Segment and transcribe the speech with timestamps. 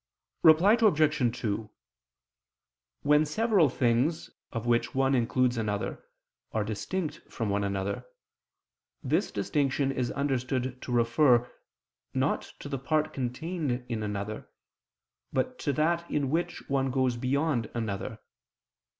[0.41, 1.39] Reply Obj.
[1.41, 1.69] 2:
[3.03, 6.03] When several things, of which one includes another,
[6.53, 8.07] are distinct from one another,
[9.03, 11.51] this distinction is understood to refer,
[12.15, 14.49] not to the part contained in another,
[15.31, 18.17] but to that in which one goes beyond another.